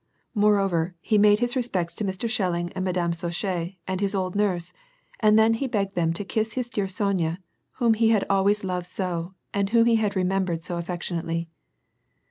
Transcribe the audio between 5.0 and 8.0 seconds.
and then he begged them to kiss his dear Sonya, whom